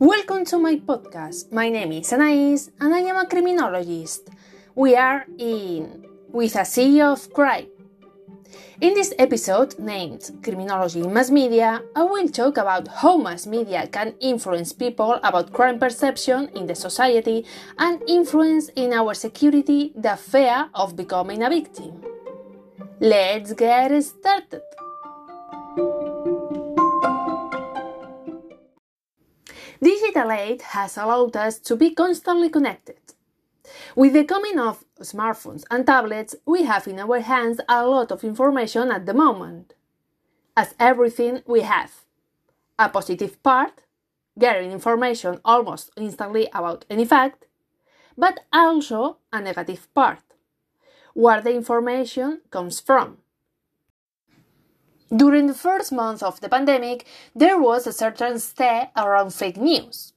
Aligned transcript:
Welcome 0.00 0.46
to 0.46 0.56
my 0.56 0.76
podcast. 0.76 1.52
My 1.52 1.68
name 1.68 1.92
is 1.92 2.10
Anais 2.10 2.70
and 2.80 2.94
I 2.94 3.00
am 3.00 3.16
a 3.16 3.26
criminologist. 3.26 4.30
We 4.74 4.96
are 4.96 5.26
in 5.36 6.06
With 6.32 6.56
a 6.56 6.64
C 6.64 7.02
of 7.02 7.30
Crime. 7.34 7.66
In 8.80 8.94
this 8.94 9.12
episode, 9.18 9.78
named 9.78 10.40
Criminology 10.42 11.00
in 11.00 11.12
Mass 11.12 11.30
Media, 11.30 11.82
I 11.94 12.02
will 12.04 12.30
talk 12.30 12.56
about 12.56 12.88
how 12.88 13.18
mass 13.18 13.46
media 13.46 13.86
can 13.88 14.14
influence 14.20 14.72
people 14.72 15.20
about 15.22 15.52
crime 15.52 15.78
perception 15.78 16.48
in 16.54 16.66
the 16.66 16.74
society 16.74 17.44
and 17.76 18.02
influence 18.08 18.70
in 18.76 18.94
our 18.94 19.12
security 19.12 19.92
the 19.94 20.16
fear 20.16 20.70
of 20.74 20.96
becoming 20.96 21.42
a 21.42 21.50
victim. 21.50 22.00
Let's 23.00 23.52
get 23.52 24.02
started! 24.02 24.62
Digital 29.82 30.30
age 30.30 30.60
has 30.60 30.98
allowed 30.98 31.34
us 31.36 31.58
to 31.58 31.74
be 31.74 31.94
constantly 31.94 32.50
connected. 32.50 32.98
With 33.96 34.12
the 34.12 34.24
coming 34.24 34.58
of 34.58 34.84
smartphones 35.00 35.64
and 35.70 35.86
tablets, 35.86 36.36
we 36.44 36.64
have 36.64 36.86
in 36.86 36.98
our 36.98 37.20
hands 37.20 37.60
a 37.66 37.86
lot 37.86 38.12
of 38.12 38.22
information 38.22 38.90
at 38.90 39.06
the 39.06 39.14
moment. 39.14 39.72
As 40.54 40.74
everything 40.78 41.42
we 41.46 41.62
have 41.62 41.92
a 42.78 42.90
positive 42.90 43.42
part, 43.42 43.84
getting 44.38 44.70
information 44.70 45.40
almost 45.44 45.90
instantly 45.96 46.48
about 46.52 46.84
any 46.90 47.06
fact, 47.06 47.46
but 48.18 48.40
also 48.52 49.16
a 49.32 49.40
negative 49.40 49.88
part, 49.94 50.22
where 51.14 51.40
the 51.40 51.54
information 51.54 52.42
comes 52.50 52.80
from. 52.80 53.18
During 55.14 55.48
the 55.48 55.54
first 55.54 55.90
months 55.90 56.22
of 56.22 56.40
the 56.40 56.48
pandemic, 56.48 57.04
there 57.34 57.58
was 57.60 57.84
a 57.84 57.92
certain 57.92 58.38
stay 58.38 58.90
around 58.96 59.34
fake 59.34 59.56
news. 59.56 60.12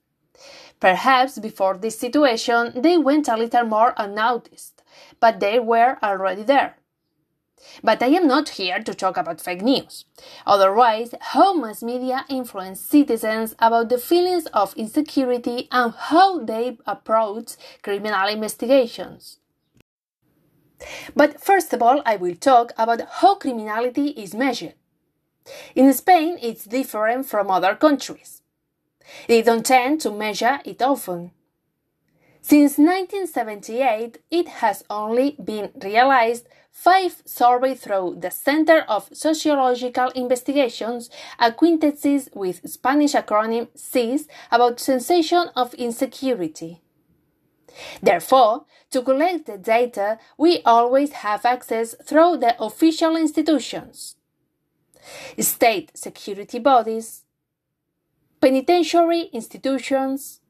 Perhaps 0.80 1.40
before 1.40 1.78
this 1.78 1.98
situation 1.98 2.80
they 2.80 2.98
went 2.98 3.28
a 3.28 3.36
little 3.36 3.64
more 3.64 3.95
unnoticed, 3.98 4.84
but 5.20 5.40
they 5.40 5.58
were 5.58 5.98
already 6.03 6.44
there. 6.44 6.76
But 7.84 8.03
I 8.03 8.08
am 8.08 8.28
not 8.28 8.50
here 8.50 8.84
to 8.84 8.94
talk 8.94 9.18
about 9.18 9.42
fake 9.42 9.64
news. 9.64 10.06
Otherwise, 10.45 11.16
how 11.20 11.56
mass 11.56 11.81
media 11.81 12.25
influence 12.30 12.80
citizens 12.80 13.56
about 13.58 13.90
the 13.90 13.98
feelings 13.98 14.46
of 14.48 14.75
insecurity 14.75 15.70
and 15.72 15.94
how 15.94 16.44
they 16.44 16.78
approach 16.86 17.53
criminal 17.81 18.28
investigations. 18.28 19.40
But 21.16 21.42
first 21.42 21.73
of 21.73 21.81
all, 21.81 22.03
I 22.06 22.18
will 22.18 22.36
talk 22.36 22.73
about 22.78 23.02
how 23.09 23.36
criminality 23.36 24.09
is 24.09 24.36
measured. 24.36 24.75
In 25.76 25.92
Spain, 25.94 26.38
it's 26.42 26.66
different 26.66 27.26
from 27.26 27.52
other 27.52 27.76
countries. 27.76 28.42
They 29.28 29.42
don't 29.42 29.66
tend 29.66 30.02
to 30.02 30.12
measure 30.12 30.60
it 30.66 30.82
often. 30.82 31.32
Since 32.42 32.78
1978, 32.78 34.20
it 34.30 34.48
has 34.60 34.84
only 34.90 35.38
been 35.44 35.72
realized 35.82 36.48
five 36.72 37.22
surveys 37.26 37.82
through 37.82 38.18
the 38.20 38.32
Center 38.32 38.82
of 38.82 39.10
Sociological 39.14 40.10
Investigations, 40.10 41.10
acquaintances 41.40 42.30
with 42.34 42.68
Spanish 42.70 43.14
acronym 43.14 43.68
CIS 43.76 44.28
about 44.52 44.80
sensation 44.80 45.50
of 45.56 45.74
insecurity. 45.76 46.82
Therefore, 48.02 48.66
to 48.92 49.02
collect 49.02 49.46
the 49.46 49.58
data, 49.58 50.20
we 50.38 50.62
always 50.64 51.12
have 51.14 51.46
access 51.46 51.96
through 52.06 52.38
the 52.38 52.62
official 52.62 53.16
institutions 53.16 54.18
state 55.39 55.92
security 55.95 56.59
bodies, 56.59 57.23
penitentiary 58.42 59.30
institutions, 59.34 60.42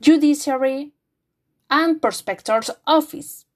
judiciary, 0.00 0.92
and 1.70 2.00
prospector's 2.00 2.70
office, 2.86 3.46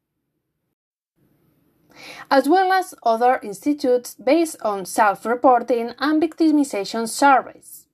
as 2.30 2.48
well 2.48 2.72
as 2.72 2.94
other 3.02 3.38
institutes 3.42 4.14
based 4.14 4.56
on 4.62 4.84
self 4.84 5.26
reporting 5.26 5.94
and 5.98 6.22
victimization 6.22 7.08
surveys. 7.08 7.86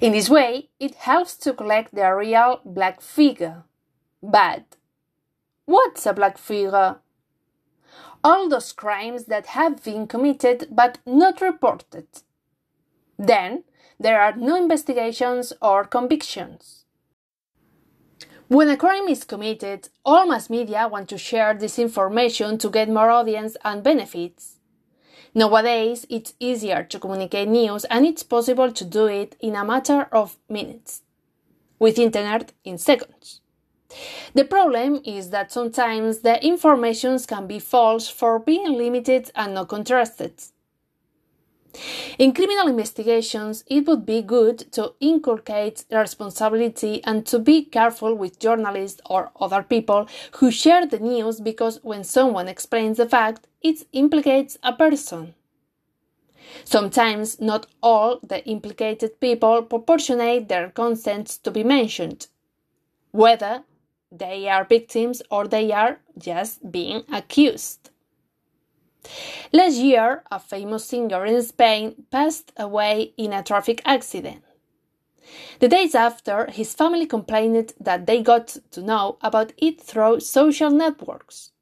In 0.00 0.12
this 0.12 0.30
way, 0.30 0.70
it 0.78 0.94
helps 0.94 1.36
to 1.38 1.52
collect 1.52 1.94
the 1.94 2.12
real 2.14 2.60
black 2.64 3.00
figure. 3.00 3.64
But 4.22 4.76
what's 5.66 6.06
a 6.06 6.12
black 6.12 6.38
figure? 6.38 6.96
All 8.24 8.48
those 8.48 8.72
crimes 8.72 9.26
that 9.26 9.46
have 9.46 9.84
been 9.84 10.06
committed 10.06 10.68
but 10.70 10.98
not 11.06 11.42
reported. 11.42 12.06
Then, 13.18 13.64
there 14.00 14.20
are 14.20 14.34
no 14.34 14.56
investigations 14.56 15.52
or 15.62 15.84
convictions. 15.84 16.84
When 18.48 18.68
a 18.68 18.76
crime 18.76 19.08
is 19.08 19.24
committed, 19.24 19.88
all 20.04 20.26
mass 20.26 20.50
media 20.50 20.88
want 20.88 21.08
to 21.10 21.18
share 21.18 21.54
this 21.54 21.78
information 21.78 22.58
to 22.58 22.70
get 22.70 22.88
more 22.88 23.10
audience 23.10 23.56
and 23.64 23.82
benefits. 23.82 24.56
Nowadays, 25.34 26.06
it's 26.08 26.34
easier 26.38 26.84
to 26.84 26.98
communicate 26.98 27.48
news 27.48 27.84
and 27.86 28.06
it's 28.06 28.22
possible 28.22 28.70
to 28.72 28.84
do 28.84 29.06
it 29.06 29.36
in 29.40 29.56
a 29.56 29.64
matter 29.64 30.08
of 30.12 30.38
minutes. 30.48 31.02
With 31.78 31.98
internet, 31.98 32.52
in 32.64 32.78
seconds. 32.78 33.40
The 34.34 34.44
problem 34.44 35.00
is 35.04 35.30
that 35.30 35.52
sometimes 35.52 36.20
the 36.20 36.44
informations 36.44 37.26
can 37.26 37.46
be 37.46 37.58
false 37.58 38.08
for 38.08 38.38
being 38.38 38.72
limited 38.72 39.30
and 39.34 39.54
not 39.54 39.68
contrasted. 39.68 40.34
In 42.18 42.32
criminal 42.32 42.68
investigations, 42.68 43.64
it 43.66 43.86
would 43.86 44.06
be 44.06 44.22
good 44.22 44.58
to 44.72 44.94
inculcate 45.00 45.84
responsibility 45.90 47.02
and 47.04 47.26
to 47.26 47.38
be 47.38 47.64
careful 47.64 48.14
with 48.14 48.38
journalists 48.38 49.00
or 49.06 49.32
other 49.40 49.62
people 49.62 50.08
who 50.36 50.50
share 50.50 50.86
the 50.86 51.00
news 51.00 51.40
because 51.40 51.80
when 51.82 52.04
someone 52.04 52.48
explains 52.48 52.98
the 52.98 53.08
fact, 53.08 53.46
it 53.62 53.86
implicates 53.92 54.56
a 54.62 54.72
person. 54.72 55.34
Sometimes 56.64 57.40
not 57.40 57.66
all 57.82 58.20
the 58.22 58.44
implicated 58.46 59.18
people 59.18 59.62
proportionate 59.62 60.48
their 60.48 60.70
consent 60.70 61.26
to 61.42 61.50
be 61.50 61.64
mentioned, 61.64 62.28
whether 63.10 63.64
they 64.18 64.48
are 64.48 64.64
victims 64.64 65.22
or 65.30 65.46
they 65.46 65.72
are 65.72 66.00
just 66.18 66.70
being 66.70 67.04
accused. 67.12 67.90
Last 69.52 69.76
year, 69.76 70.24
a 70.30 70.38
famous 70.38 70.86
singer 70.86 71.26
in 71.26 71.42
Spain 71.42 72.06
passed 72.10 72.52
away 72.56 73.12
in 73.16 73.32
a 73.32 73.42
traffic 73.42 73.82
accident. 73.84 74.42
The 75.60 75.68
days 75.68 75.94
after, 75.94 76.50
his 76.50 76.74
family 76.74 77.06
complained 77.06 77.72
that 77.80 78.06
they 78.06 78.22
got 78.22 78.56
to 78.72 78.82
know 78.82 79.18
about 79.20 79.52
it 79.56 79.80
through 79.80 80.20
social 80.20 80.70
networks. 80.70 81.52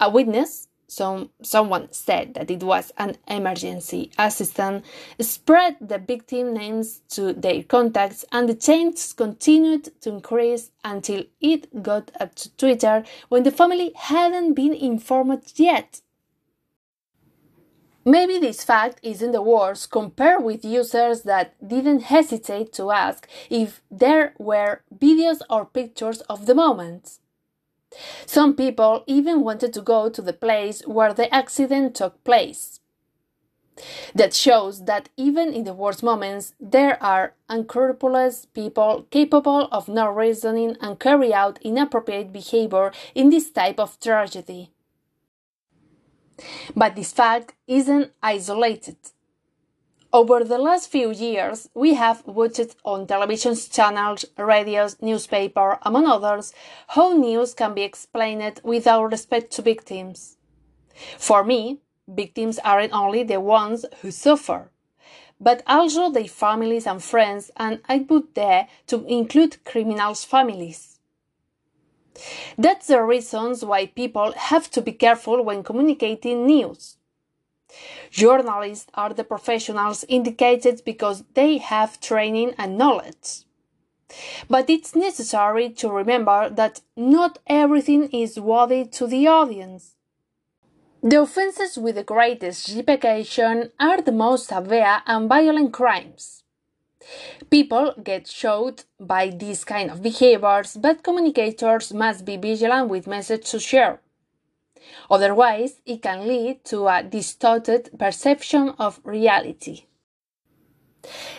A 0.00 0.08
witness 0.08 0.67
some, 0.88 1.30
someone 1.42 1.92
said 1.92 2.34
that 2.34 2.50
it 2.50 2.62
was 2.62 2.92
an 2.98 3.16
emergency 3.28 4.10
assistant, 4.18 4.84
spread 5.20 5.76
the 5.80 5.98
victim 5.98 6.54
names 6.54 7.02
to 7.10 7.32
their 7.32 7.62
contacts, 7.62 8.24
and 8.32 8.48
the 8.48 8.54
chains 8.54 9.12
continued 9.12 9.90
to 10.00 10.10
increase 10.10 10.70
until 10.84 11.24
it 11.40 11.82
got 11.82 12.10
up 12.18 12.34
to 12.36 12.56
Twitter 12.56 13.04
when 13.28 13.42
the 13.42 13.50
family 13.50 13.92
hadn't 13.94 14.54
been 14.54 14.74
informed 14.74 15.52
yet. 15.56 16.00
Maybe 18.04 18.38
this 18.38 18.64
fact 18.64 19.00
isn't 19.02 19.32
the 19.32 19.42
worst 19.42 19.90
compared 19.90 20.42
with 20.42 20.64
users 20.64 21.22
that 21.24 21.54
didn't 21.66 22.04
hesitate 22.04 22.72
to 22.72 22.90
ask 22.90 23.28
if 23.50 23.82
there 23.90 24.32
were 24.38 24.80
videos 24.98 25.42
or 25.50 25.66
pictures 25.66 26.22
of 26.22 26.46
the 26.46 26.54
moment. 26.54 27.18
Some 28.26 28.54
people 28.54 29.04
even 29.06 29.42
wanted 29.42 29.72
to 29.74 29.82
go 29.82 30.08
to 30.08 30.22
the 30.22 30.32
place 30.32 30.82
where 30.86 31.14
the 31.14 31.32
accident 31.34 31.94
took 31.94 32.22
place. 32.24 32.80
That 34.14 34.34
shows 34.34 34.84
that 34.86 35.08
even 35.16 35.52
in 35.52 35.64
the 35.64 35.72
worst 35.72 36.02
moments, 36.02 36.52
there 36.58 37.00
are 37.02 37.34
unscrupulous 37.48 38.46
people 38.46 39.06
capable 39.10 39.68
of 39.70 39.88
not 39.88 40.16
reasoning 40.16 40.76
and 40.80 40.98
carry 40.98 41.32
out 41.32 41.60
inappropriate 41.62 42.32
behavior 42.32 42.92
in 43.14 43.30
this 43.30 43.50
type 43.50 43.78
of 43.78 43.98
tragedy. 44.00 44.72
But 46.74 46.96
this 46.96 47.12
fact 47.12 47.54
isn't 47.66 48.12
isolated. 48.22 48.96
Over 50.10 50.42
the 50.42 50.56
last 50.56 50.90
few 50.90 51.10
years, 51.10 51.68
we 51.74 51.92
have 51.92 52.26
watched 52.26 52.74
on 52.82 53.06
television 53.06 53.54
channels, 53.54 54.24
radios, 54.38 54.96
newspaper, 55.02 55.78
among 55.82 56.06
others, 56.06 56.54
how 56.88 57.12
news 57.12 57.52
can 57.52 57.74
be 57.74 57.82
explained 57.82 58.62
without 58.64 59.04
respect 59.04 59.50
to 59.52 59.62
victims. 59.62 60.38
For 61.18 61.44
me, 61.44 61.80
victims 62.08 62.58
aren't 62.64 62.94
only 62.94 63.22
the 63.22 63.38
ones 63.38 63.84
who 64.00 64.10
suffer, 64.10 64.70
but 65.38 65.62
also 65.66 66.10
their 66.10 66.24
families 66.24 66.86
and 66.86 67.04
friends, 67.04 67.50
and 67.58 67.80
I 67.86 67.98
put 67.98 68.34
there 68.34 68.66
to 68.86 69.04
include 69.04 69.62
criminals' 69.64 70.24
families. 70.24 71.00
That's 72.56 72.86
the 72.86 73.02
reasons 73.02 73.62
why 73.62 73.86
people 73.86 74.32
have 74.32 74.70
to 74.70 74.80
be 74.80 74.92
careful 74.92 75.42
when 75.44 75.62
communicating 75.62 76.46
news. 76.46 76.97
Journalists 78.10 78.90
are 78.94 79.12
the 79.12 79.24
professionals 79.24 80.04
indicated 80.08 80.82
because 80.84 81.24
they 81.34 81.58
have 81.58 82.00
training 82.00 82.54
and 82.58 82.78
knowledge. 82.78 83.44
But 84.48 84.70
it's 84.70 84.96
necessary 84.96 85.68
to 85.70 85.90
remember 85.90 86.48
that 86.48 86.80
not 86.96 87.38
everything 87.46 88.08
is 88.10 88.40
worthy 88.40 88.84
to 88.86 89.06
the 89.06 89.26
audience. 89.26 89.94
The 91.02 91.20
offenses 91.20 91.78
with 91.78 91.94
the 91.94 92.02
greatest 92.02 92.74
repercussion 92.74 93.70
are 93.78 94.00
the 94.00 94.12
most 94.12 94.48
severe 94.48 95.02
and 95.06 95.28
violent 95.28 95.72
crimes. 95.72 96.42
People 97.50 97.94
get 98.02 98.26
shot 98.26 98.84
by 98.98 99.28
these 99.30 99.64
kind 99.64 99.90
of 99.90 100.02
behaviors, 100.02 100.76
but 100.76 101.02
communicators 101.02 101.94
must 101.94 102.24
be 102.24 102.36
vigilant 102.36 102.88
with 102.88 103.06
message 103.06 103.48
to 103.50 103.60
share. 103.60 104.00
Otherwise, 105.10 105.80
it 105.86 106.02
can 106.02 106.26
lead 106.26 106.64
to 106.64 106.88
a 106.88 107.02
distorted 107.02 107.90
perception 107.98 108.70
of 108.78 109.00
reality. 109.04 109.84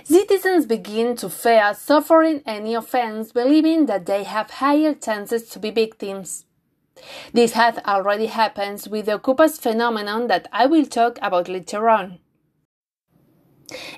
Citizens 0.04 0.66
begin 0.66 1.16
to 1.18 1.30
fear 1.30 1.74
suffering 1.74 2.42
any 2.46 2.74
offense, 2.74 3.32
believing 3.32 3.86
that 3.86 4.06
they 4.06 4.24
have 4.24 4.50
higher 4.50 4.94
chances 4.94 5.50
to 5.50 5.60
be 5.60 5.72
victims. 5.72 6.46
This 7.34 7.54
has 7.54 7.78
already 7.86 8.28
happened 8.28 8.88
with 8.90 9.06
the 9.06 9.20
Ocupas 9.20 9.60
phenomenon 9.60 10.28
that 10.28 10.48
I 10.52 10.66
will 10.66 10.86
talk 10.86 11.18
about 11.22 11.48
later 11.48 11.90
on. 11.90 12.20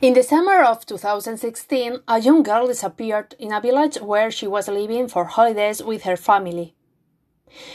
In 0.02 0.14
the 0.14 0.24
summer 0.24 0.64
of 0.64 0.86
2016, 0.86 2.02
a 2.08 2.20
young 2.20 2.44
girl 2.44 2.68
disappeared 2.68 3.36
in 3.40 3.54
a 3.54 3.62
village 3.62 3.96
where 4.02 4.30
she 4.30 4.46
was 4.46 4.68
living 4.68 5.08
for 5.08 5.26
holidays 5.26 5.82
with 5.82 6.04
her 6.04 6.18
family. 6.18 6.76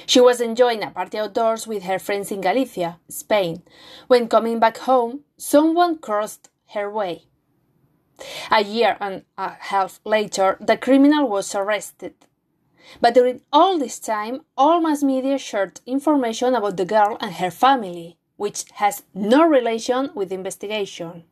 She 0.06 0.20
was 0.20 0.40
enjoying 0.40 0.82
a 0.82 0.90
party 0.90 1.18
outdoors 1.18 1.66
with 1.66 1.84
her 1.84 1.98
friends 1.98 2.30
in 2.30 2.40
Galicia, 2.40 2.98
Spain. 3.08 3.62
When 4.06 4.28
coming 4.28 4.58
back 4.58 4.78
home, 4.78 5.20
someone 5.36 5.98
crossed 5.98 6.48
her 6.74 6.90
way. 6.90 7.24
A 8.50 8.62
year 8.62 8.96
and 9.00 9.24
a 9.36 9.50
half 9.50 10.00
later, 10.04 10.56
the 10.60 10.76
criminal 10.76 11.28
was 11.28 11.54
arrested. 11.54 12.14
But 13.00 13.14
during 13.14 13.42
all 13.52 13.78
this 13.78 13.98
time, 13.98 14.42
all 14.56 14.80
mass 14.80 15.02
media 15.02 15.38
shared 15.38 15.80
information 15.86 16.54
about 16.54 16.76
the 16.76 16.84
girl 16.84 17.18
and 17.20 17.34
her 17.34 17.50
family, 17.50 18.16
which 18.36 18.64
has 18.74 19.02
no 19.12 19.46
relation 19.46 20.10
with 20.14 20.28
the 20.30 20.36
investigation. 20.36 21.24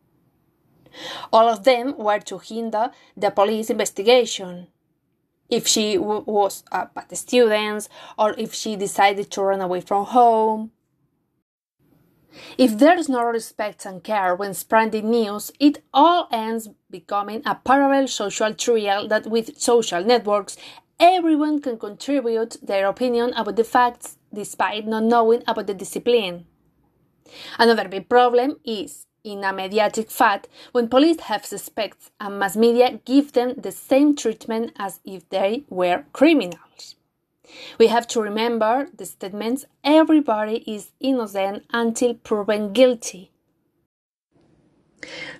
All 1.32 1.48
of 1.48 1.64
them 1.64 1.96
were 1.96 2.20
to 2.20 2.38
hinder 2.38 2.90
the 3.16 3.30
police 3.30 3.70
investigation. 3.70 4.68
If 5.48 5.66
she 5.66 5.96
w- 5.96 6.24
was 6.26 6.64
a 6.72 6.86
bad 6.86 7.16
student, 7.16 7.88
or 8.18 8.34
if 8.38 8.54
she 8.54 8.76
decided 8.76 9.30
to 9.32 9.42
run 9.42 9.60
away 9.60 9.80
from 9.80 10.06
home. 10.06 10.72
If 12.58 12.78
there's 12.78 13.08
no 13.08 13.22
respect 13.24 13.86
and 13.86 14.02
care 14.02 14.34
when 14.34 14.54
spreading 14.54 15.10
news, 15.10 15.52
it 15.60 15.82
all 15.92 16.26
ends 16.32 16.68
becoming 16.90 17.42
a 17.46 17.54
parallel 17.54 18.08
social 18.08 18.54
trial 18.54 19.06
that 19.08 19.26
with 19.26 19.60
social 19.60 20.02
networks 20.04 20.56
everyone 20.98 21.60
can 21.60 21.78
contribute 21.78 22.56
their 22.62 22.86
opinion 22.86 23.32
about 23.34 23.56
the 23.56 23.64
facts 23.64 24.16
despite 24.32 24.86
not 24.86 25.04
knowing 25.04 25.42
about 25.46 25.66
the 25.66 25.74
discipline. 25.74 26.46
Another 27.58 27.88
big 27.88 28.08
problem 28.08 28.56
is 28.64 29.06
in 29.24 29.42
a 29.42 29.52
mediatic 29.52 30.10
fact 30.10 30.48
when 30.72 30.88
police 30.88 31.20
have 31.20 31.44
suspects 31.44 32.10
and 32.20 32.38
mass 32.38 32.56
media 32.56 33.00
give 33.04 33.32
them 33.32 33.54
the 33.56 33.72
same 33.72 34.14
treatment 34.14 34.72
as 34.76 35.00
if 35.04 35.28
they 35.30 35.64
were 35.68 36.04
criminals. 36.12 36.96
We 37.78 37.88
have 37.88 38.06
to 38.08 38.20
remember 38.20 38.88
the 38.96 39.06
statements 39.06 39.64
everybody 39.82 40.58
is 40.66 40.92
innocent 41.00 41.64
until 41.72 42.14
proven 42.14 42.72
guilty. 42.72 43.30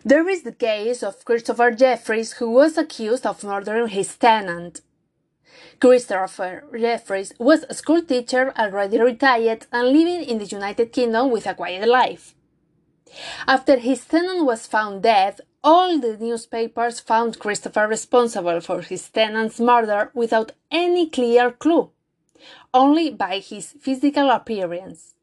There 0.04 0.28
is 0.28 0.42
the 0.42 0.52
case 0.52 1.02
of 1.02 1.24
Christopher 1.24 1.70
Jefferies, 1.70 2.34
who 2.34 2.50
was 2.50 2.76
accused 2.76 3.26
of 3.26 3.42
murdering 3.44 3.88
his 3.88 4.14
tenant. 4.16 4.82
Christopher 5.80 6.64
Jefferies 6.78 7.32
was 7.38 7.64
a 7.68 7.74
school 7.74 8.02
teacher 8.02 8.52
already 8.58 9.00
retired 9.00 9.66
and 9.72 9.88
living 9.88 10.24
in 10.24 10.38
the 10.38 10.44
United 10.44 10.92
Kingdom 10.92 11.30
with 11.30 11.46
a 11.46 11.54
quiet 11.54 11.88
life. 11.88 12.34
After 13.46 13.76
his 13.76 14.04
tenant 14.04 14.44
was 14.44 14.66
found 14.66 15.02
dead, 15.02 15.40
all 15.62 15.98
the 15.98 16.16
newspapers 16.18 17.00
found 17.00 17.38
Christopher 17.38 17.86
responsible 17.86 18.60
for 18.60 18.82
his 18.82 19.08
tenant's 19.08 19.60
murder 19.60 20.10
without 20.14 20.52
any 20.70 21.08
clear 21.08 21.50
clue, 21.50 21.90
only 22.72 23.10
by 23.10 23.38
his 23.38 23.72
physical 23.80 24.30
appearance. 24.30 25.14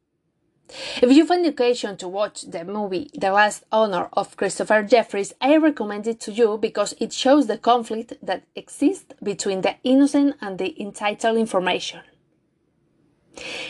If 1.02 1.12
you 1.12 1.26
find 1.26 1.44
the 1.44 1.50
occasion 1.50 1.98
to 1.98 2.08
watch 2.08 2.44
the 2.44 2.64
movie 2.64 3.12
The 3.14 3.32
Last 3.32 3.66
Honor 3.72 4.08
of 4.14 4.38
Christopher 4.38 4.84
Jefferies, 4.84 5.34
I 5.42 5.58
recommend 5.58 6.08
it 6.08 6.22
to 6.22 6.32
you 6.32 6.58
because 6.58 6.94
it 7.00 7.12
shows 7.12 7.48
the 7.48 7.58
conflict 7.58 8.14
that 8.24 8.44
exists 8.56 9.14
between 9.22 9.62
the 9.62 9.76
innocent 9.84 10.38
and 10.40 10.58
the 10.58 10.82
entitled 10.82 11.38
information. 11.38 12.02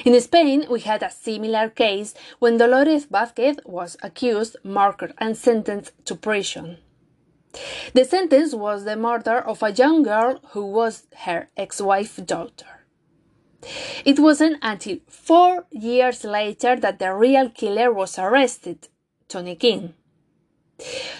In 0.06 0.20
Spain, 0.20 0.66
we 0.70 0.80
had 0.82 1.04
a 1.04 1.12
similar 1.12 1.70
case 1.70 2.14
when 2.40 2.58
Dolores 2.58 3.06
Vázquez 3.06 3.58
was 3.66 3.98
accused, 4.02 4.58
marked, 4.64 5.14
and 5.18 5.38
sentenced 5.38 5.94
to 6.06 6.16
prison. 6.16 6.78
The 7.94 8.06
sentence 8.06 8.56
was 8.56 8.86
the 8.86 8.96
murder 8.96 9.40
of 9.40 9.62
a 9.62 9.72
young 9.72 10.04
girl 10.04 10.40
who 10.52 10.66
was 10.66 11.08
her 11.26 11.50
ex 11.58 11.82
wife's 11.82 12.16
daughter. 12.18 12.86
It 14.06 14.20
wasn't 14.20 14.58
until 14.62 14.98
four 15.08 15.66
years 15.70 16.24
later 16.24 16.76
that 16.78 17.00
the 17.00 17.14
real 17.14 17.50
killer 17.50 17.92
was 17.94 18.18
arrested, 18.18 18.88
Tony 19.28 19.56
King. 19.56 19.94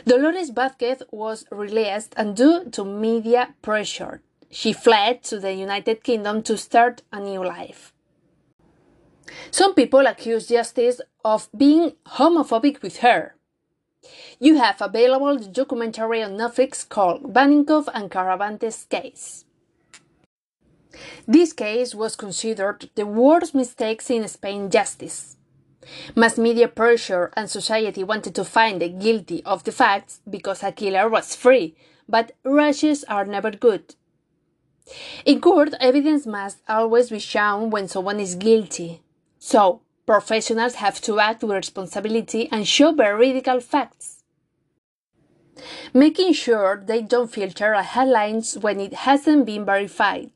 Dolores 0.06 0.52
Vázquez 0.52 1.04
was 1.12 1.46
released 1.52 2.14
and 2.18 2.36
due 2.36 2.66
to 2.72 2.84
media 2.84 3.54
pressure, 3.62 4.24
she 4.50 4.74
fled 4.74 5.24
to 5.24 5.40
the 5.40 5.54
United 5.54 6.04
Kingdom 6.04 6.42
to 6.44 6.58
start 6.58 7.04
a 7.12 7.20
new 7.20 7.46
life. 7.46 7.94
Some 9.52 9.74
people 9.74 10.08
accuse 10.08 10.48
justice 10.48 11.02
of 11.24 11.50
being 11.56 11.94
homophobic 12.06 12.82
with 12.82 12.98
her. 12.98 13.36
You 14.40 14.58
have 14.58 14.82
available 14.82 15.38
the 15.38 15.48
documentary 15.48 16.24
on 16.24 16.32
Netflix 16.32 16.88
called 16.88 17.34
Wanninkhof 17.34 17.88
and 17.94 18.10
Carabantes 18.10 18.90
case. 18.90 19.46
This 21.28 21.54
case 21.54 21.96
was 21.96 22.16
considered 22.16 22.90
the 22.96 23.06
worst 23.06 23.54
mistakes 23.56 24.10
in 24.10 24.28
Spain 24.28 24.70
justice. 24.70 25.38
Mass 26.16 26.38
media 26.38 26.68
pressure 26.68 27.32
and 27.36 27.50
society 27.50 28.04
wanted 28.04 28.36
to 28.36 28.44
find 28.44 28.82
the 28.82 28.90
guilty 28.90 29.44
of 29.46 29.64
the 29.64 29.72
facts 29.72 30.22
because 30.30 30.64
a 30.64 30.72
killer 30.72 31.10
was 31.10 31.36
free, 31.36 31.76
but 32.08 32.34
rushes 32.44 33.04
are 33.06 33.26
never 33.26 33.52
good. 33.52 33.96
In 35.26 35.40
court, 35.40 35.74
evidence 35.80 36.26
must 36.26 36.60
always 36.68 37.10
be 37.10 37.20
shown 37.20 37.70
when 37.70 37.88
someone 37.88 38.20
is 38.20 38.36
guilty. 38.36 39.02
So, 39.44 39.82
professionals 40.06 40.76
have 40.76 41.02
to 41.02 41.20
act 41.20 41.42
with 41.42 41.50
responsibility 41.56 42.48
and 42.52 42.68
show 42.68 42.94
veridical 42.94 43.60
facts. 43.60 44.22
Making 45.96 46.34
sure 46.34 46.84
they 46.86 47.02
don't 47.02 47.28
filter 47.28 47.74
a 47.74 47.82
headlines 47.82 48.56
when 48.60 48.80
it 48.80 48.94
hasn't 48.94 49.48
been 49.48 49.66
verified. 49.66 50.30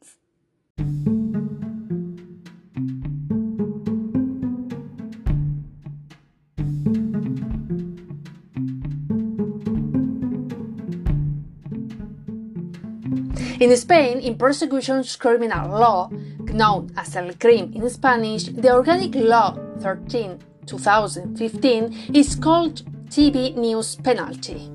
In 13.59 13.77
Spain, 13.77 14.19
in 14.19 14.35
persecutions 14.35 15.15
criminal 15.15 15.69
law, 15.69 16.09
known 16.55 16.91
as 16.95 17.13
LECrim 17.15 17.75
in 17.75 17.89
Spanish, 17.89 18.45
the 18.45 18.71
organic 18.71 19.13
law 19.15 19.57
13 19.79 20.39
2015 20.65 22.15
is 22.15 22.35
called 22.35 22.81
TV 23.09 23.55
news 23.55 23.95
penalty. 23.97 24.67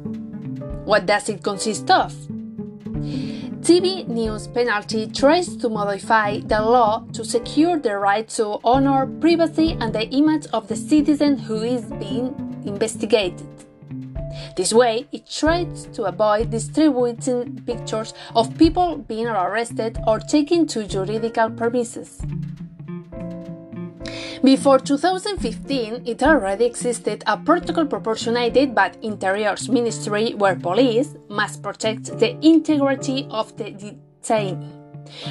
What 0.84 1.06
does 1.06 1.28
it 1.28 1.42
consist 1.42 1.90
of? 1.90 2.12
TV 3.60 4.06
news 4.06 4.46
penalty 4.46 5.06
tries 5.06 5.56
to 5.56 5.68
modify 5.68 6.40
the 6.40 6.62
law 6.62 7.04
to 7.12 7.24
secure 7.24 7.78
the 7.78 7.96
right 7.96 8.28
to 8.28 8.58
honor 8.62 9.06
privacy 9.20 9.76
and 9.80 9.92
the 9.94 10.08
image 10.08 10.46
of 10.52 10.68
the 10.68 10.76
citizen 10.76 11.38
who 11.38 11.62
is 11.62 11.84
being 11.98 12.34
investigated. 12.64 13.46
This 14.56 14.72
way, 14.72 15.06
it 15.12 15.28
tries 15.28 15.86
to 15.92 16.04
avoid 16.04 16.50
distributing 16.50 17.62
pictures 17.64 18.14
of 18.34 18.56
people 18.58 18.98
being 18.98 19.26
arrested 19.26 19.98
or 20.06 20.18
taken 20.18 20.66
to 20.68 20.86
juridical 20.86 21.50
premises. 21.50 22.20
Before 24.42 24.78
2015, 24.78 26.02
it 26.06 26.22
already 26.22 26.64
existed 26.64 27.22
a 27.26 27.36
protocol 27.36 27.84
proportionated 27.84 28.74
by 28.74 28.92
Interior's 29.02 29.68
Ministry 29.68 30.32
where 30.32 30.56
police 30.56 31.14
must 31.28 31.62
protect 31.62 32.18
the 32.18 32.38
integrity 32.40 33.26
of 33.30 33.54
the 33.58 33.64
detainee. 33.64 34.80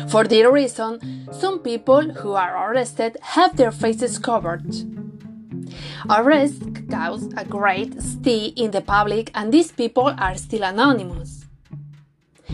For 0.10 0.26
this 0.26 0.46
reason, 0.46 1.28
some 1.32 1.60
people 1.60 2.14
who 2.14 2.34
are 2.34 2.72
arrested 2.72 3.18
have 3.22 3.58
their 3.58 3.72
faces 3.72 4.20
covered. 4.20 4.99
Arrests 6.10 6.64
cause 6.90 7.30
a 7.36 7.46
great 7.46 8.00
stir 8.02 8.52
in 8.56 8.72
the 8.72 8.82
public, 8.82 9.32
and 9.34 9.52
these 9.52 9.72
people 9.72 10.14
are 10.18 10.36
still 10.36 10.64
anonymous. 10.64 11.46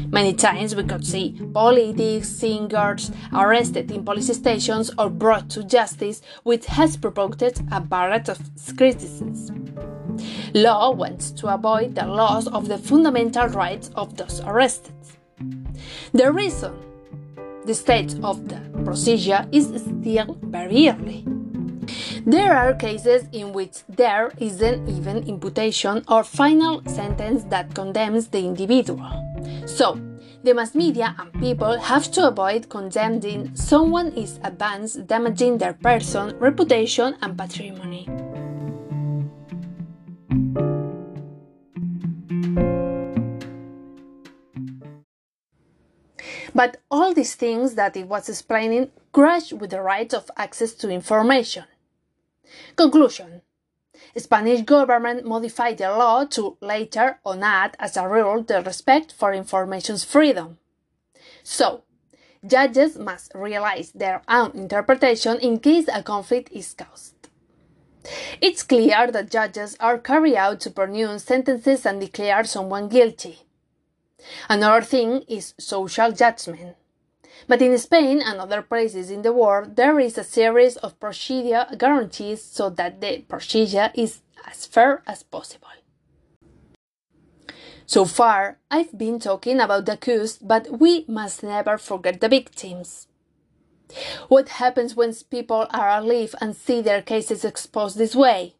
Many 0.09 0.33
times 0.33 0.75
we 0.75 0.83
could 0.83 1.05
see 1.05 1.39
politics, 1.53 2.29
singers 2.29 3.11
arrested 3.33 3.91
in 3.91 4.03
police 4.03 4.33
stations 4.35 4.91
or 4.97 5.09
brought 5.09 5.49
to 5.51 5.63
justice, 5.63 6.21
which 6.43 6.65
has 6.65 6.97
provoked 6.97 7.41
a 7.41 7.81
barrage 7.81 8.29
of 8.29 8.39
criticism. 8.77 9.73
Law 10.53 10.91
wants 10.91 11.31
to 11.31 11.53
avoid 11.53 11.95
the 11.95 12.07
loss 12.07 12.47
of 12.47 12.67
the 12.67 12.77
fundamental 12.77 13.47
rights 13.47 13.89
of 13.95 14.15
those 14.17 14.41
arrested. 14.41 14.93
The 16.13 16.31
reason 16.31 16.73
the 17.65 17.73
state 17.73 18.15
of 18.23 18.47
the 18.47 18.61
procedure 18.83 19.45
is 19.51 19.67
still 19.67 20.37
very 20.43 20.87
early. 20.89 21.25
There 22.25 22.55
are 22.55 22.73
cases 22.73 23.27
in 23.31 23.53
which 23.53 23.83
there 23.87 24.31
isn't 24.37 24.89
even 24.89 25.27
imputation 25.27 26.03
or 26.07 26.23
final 26.23 26.81
sentence 26.85 27.43
that 27.45 27.73
condemns 27.73 28.27
the 28.27 28.39
individual. 28.39 29.11
So, 29.65 29.99
the 30.43 30.53
mass 30.53 30.75
media 30.75 31.15
and 31.17 31.33
people 31.41 31.77
have 31.79 32.11
to 32.11 32.27
avoid 32.27 32.69
condemning 32.69 33.55
someone 33.55 34.11
is 34.13 34.39
advance 34.43 34.93
damaging 34.93 35.57
their 35.57 35.73
person, 35.73 36.37
reputation, 36.39 37.15
and 37.21 37.37
patrimony. 37.37 38.07
But 46.53 46.77
all 46.89 47.13
these 47.13 47.35
things 47.35 47.75
that 47.75 47.97
it 47.97 48.07
was 48.07 48.29
explaining 48.29 48.91
crash 49.11 49.51
with 49.51 49.71
the 49.71 49.81
right 49.81 50.13
of 50.13 50.31
access 50.37 50.73
to 50.75 50.89
information. 50.89 51.65
Conclusion 52.75 53.41
Spanish 54.17 54.61
government 54.61 55.25
modified 55.25 55.77
the 55.77 55.89
law 55.89 56.25
to 56.25 56.57
later 56.61 57.19
on 57.25 57.43
add 57.43 57.75
as 57.79 57.97
a 57.97 58.07
rule 58.07 58.43
the 58.43 58.61
respect 58.61 59.11
for 59.11 59.33
information's 59.33 60.03
freedom. 60.03 60.57
So, 61.43 61.83
judges 62.45 62.97
must 62.97 63.31
realize 63.35 63.91
their 63.91 64.21
own 64.27 64.51
interpretation 64.51 65.37
in 65.39 65.59
case 65.59 65.87
a 65.93 66.03
conflict 66.03 66.51
is 66.51 66.73
caused. 66.73 67.15
It's 68.39 68.63
clear 68.63 69.11
that 69.11 69.31
judges 69.31 69.75
are 69.79 69.97
carried 69.97 70.35
out 70.35 70.59
to 70.61 70.69
pronounce 70.69 71.23
sentences 71.23 71.85
and 71.85 71.99
declare 71.99 72.43
someone 72.43 72.87
guilty. 72.87 73.39
Another 74.49 74.81
thing 74.81 75.23
is 75.27 75.53
social 75.57 76.11
judgment. 76.11 76.75
But 77.47 77.61
in 77.61 77.77
Spain 77.77 78.21
and 78.21 78.39
other 78.39 78.61
places 78.61 79.11
in 79.11 79.21
the 79.21 79.33
world, 79.33 79.75
there 79.75 79.99
is 79.99 80.17
a 80.17 80.23
series 80.23 80.77
of 80.77 80.99
procedure 80.99 81.67
guarantees 81.77 82.43
so 82.43 82.69
that 82.71 83.01
the 83.01 83.19
procedure 83.19 83.91
is 83.93 84.21
as 84.47 84.65
fair 84.65 85.03
as 85.05 85.23
possible. 85.23 85.67
So 87.85 88.05
far, 88.05 88.57
I've 88.71 88.97
been 88.97 89.19
talking 89.19 89.59
about 89.59 89.85
the 89.85 89.93
accused, 89.93 90.47
but 90.47 90.79
we 90.79 91.05
must 91.07 91.43
never 91.43 91.77
forget 91.77 92.19
the 92.19 92.29
victims. 92.29 93.07
What 94.27 94.49
happens 94.49 94.95
when 94.95 95.13
people 95.29 95.67
are 95.69 95.89
alive 95.89 96.33
and 96.41 96.55
see 96.55 96.81
their 96.81 97.03
cases 97.03 97.45
exposed 97.45 97.97
this 97.97 98.15
way? 98.15 98.55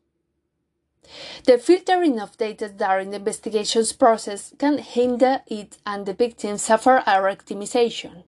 The 1.46 1.58
filtering 1.58 2.20
of 2.20 2.38
data 2.38 2.70
during 2.70 3.10
the 3.10 3.18
investigations 3.18 3.92
process 3.94 4.54
can 4.60 4.78
hinder 4.78 5.42
it 5.48 5.78
and 5.86 6.06
the 6.06 6.14
victims 6.14 6.64
suffer 6.64 6.98
a 6.98 7.20
victimization. 7.22 8.24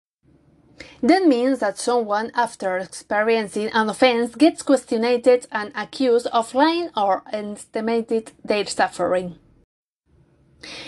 That 1.02 1.26
means 1.26 1.60
that 1.60 1.78
someone, 1.78 2.30
after 2.34 2.76
experiencing 2.78 3.70
an 3.72 3.88
offense, 3.88 4.34
gets 4.34 4.62
questioned 4.62 5.04
and 5.52 5.72
accused 5.74 6.26
of 6.28 6.54
lying 6.54 6.90
or 6.96 7.22
estimated 7.32 8.32
their 8.44 8.66
suffering. 8.66 9.38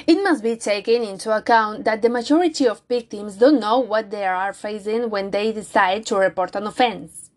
It 0.07 0.23
must 0.23 0.43
be 0.43 0.57
taken 0.57 1.03
into 1.03 1.35
account 1.35 1.85
that 1.85 2.03
the 2.03 2.09
majority 2.09 2.67
of 2.67 2.83
victims 2.89 3.37
don't 3.37 3.61
know 3.61 3.79
what 3.79 4.11
they 4.11 4.25
are 4.25 4.53
facing 4.53 5.11
when 5.11 5.31
they 5.31 5.53
decide 5.53 6.07
to 6.07 6.17
report 6.17 6.57
an 6.57 6.67
offense. 6.67 7.31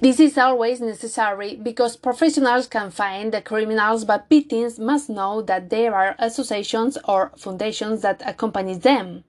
This 0.00 0.20
is 0.20 0.38
always 0.38 0.80
necessary 0.80 1.56
because 1.56 1.96
professionals 1.96 2.68
can 2.68 2.90
find 2.90 3.32
the 3.32 3.42
criminals, 3.42 4.04
but 4.04 4.28
victims 4.28 4.78
must 4.78 5.10
know 5.10 5.42
that 5.42 5.70
there 5.70 5.94
are 5.94 6.14
associations 6.18 6.96
or 7.04 7.32
foundations 7.36 8.02
that 8.02 8.22
accompany 8.24 8.74
them. 8.76 9.24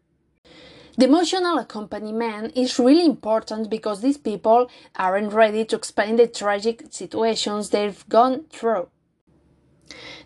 The 0.98 1.06
emotional 1.06 1.60
accompaniment 1.60 2.58
is 2.58 2.80
really 2.80 3.06
important 3.06 3.70
because 3.70 4.02
these 4.02 4.18
people 4.18 4.68
aren't 4.96 5.32
ready 5.32 5.64
to 5.66 5.76
explain 5.76 6.16
the 6.16 6.26
tragic 6.26 6.86
situations 6.90 7.70
they've 7.70 8.10
gone 8.10 8.46
through. 8.50 8.88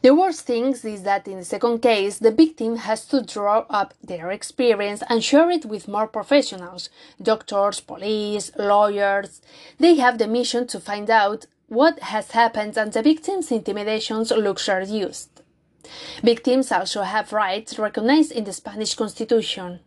The 0.02 0.16
worst 0.16 0.46
thing 0.46 0.68
is 0.68 1.04
that 1.04 1.28
in 1.28 1.40
the 1.40 1.44
second 1.44 1.82
case, 1.82 2.20
the 2.20 2.32
victim 2.32 2.78
has 2.78 3.06
to 3.08 3.22
draw 3.22 3.66
up 3.70 3.94
their 4.02 4.32
experience 4.32 5.04
and 5.10 5.22
share 5.22 5.52
it 5.52 5.66
with 5.66 5.90
more 5.90 6.08
professionals 6.08 6.90
doctors, 7.22 7.82
police, 7.82 8.52
lawyers. 8.58 9.42
They 9.78 9.96
have 9.96 10.20
the 10.20 10.28
mission 10.28 10.68
to 10.68 10.80
find 10.80 11.10
out 11.10 11.48
what 11.68 12.00
has 12.00 12.32
happened 12.32 12.78
and 12.78 12.94
the 12.94 13.02
victim's 13.04 13.52
intimidations 13.52 14.32
looks 14.32 14.70
reduced. 14.70 15.42
Victims 16.24 16.72
also 16.72 17.02
have 17.02 17.34
rights 17.34 17.78
recognized 17.78 18.32
in 18.32 18.46
the 18.46 18.54
Spanish 18.54 18.96
Constitution. 18.96 19.82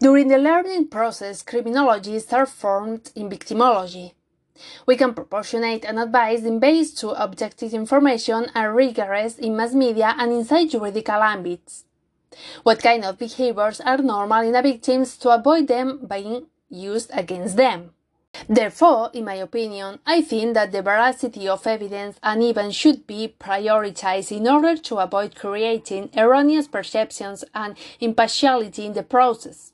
During 0.00 0.28
the 0.28 0.38
learning 0.38 0.88
process, 0.88 1.42
criminologists 1.42 2.32
are 2.32 2.46
formed 2.46 3.10
in 3.14 3.30
victimology. 3.30 4.12
We 4.86 4.96
can 4.96 5.14
proportionate 5.14 5.84
an 5.84 5.98
advice 5.98 6.42
in 6.42 6.58
based 6.58 6.98
to 6.98 7.10
objective 7.10 7.74
information 7.74 8.46
and 8.54 8.74
rigorous 8.74 9.38
in 9.38 9.56
mass 9.56 9.74
media 9.74 10.14
and 10.18 10.32
inside 10.32 10.70
juridical 10.70 11.22
ambits. 11.22 11.84
What 12.62 12.82
kind 12.82 13.04
of 13.04 13.18
behaviors 13.18 13.80
are 13.80 13.98
normal 13.98 14.42
in 14.42 14.54
a 14.54 14.62
victim 14.62 15.04
to 15.04 15.30
avoid 15.30 15.68
them 15.68 16.06
being 16.06 16.46
used 16.68 17.10
against 17.12 17.56
them? 17.56 17.92
Therefore, 18.48 19.10
in 19.12 19.24
my 19.26 19.34
opinion, 19.34 20.00
I 20.06 20.22
think 20.22 20.54
that 20.54 20.72
the 20.72 20.82
veracity 20.82 21.46
of 21.46 21.66
evidence 21.66 22.18
and 22.22 22.42
even 22.42 22.70
should 22.70 23.06
be 23.06 23.34
prioritized 23.38 24.34
in 24.34 24.48
order 24.48 24.76
to 24.76 24.98
avoid 24.98 25.34
creating 25.34 26.10
erroneous 26.16 26.66
perceptions 26.66 27.44
and 27.54 27.76
impartiality 28.00 28.86
in 28.86 28.94
the 28.94 29.02
process. 29.02 29.72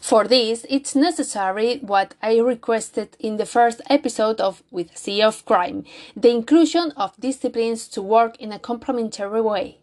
For 0.00 0.26
this, 0.26 0.64
it's 0.70 0.94
necessary 0.94 1.78
what 1.78 2.14
I 2.22 2.38
requested 2.38 3.16
in 3.18 3.36
the 3.36 3.46
first 3.46 3.82
episode 3.90 4.40
of 4.40 4.62
With 4.70 4.96
C 4.96 5.20
of 5.22 5.44
Crime 5.44 5.84
the 6.16 6.30
inclusion 6.30 6.92
of 6.96 7.20
disciplines 7.20 7.88
to 7.88 8.02
work 8.02 8.36
in 8.38 8.52
a 8.52 8.58
complementary 8.58 9.42
way. 9.42 9.78